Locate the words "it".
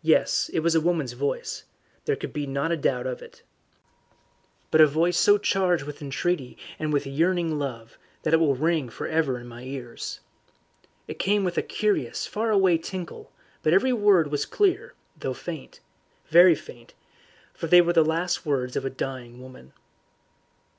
0.54-0.60, 3.20-3.42, 8.32-8.38, 11.06-11.18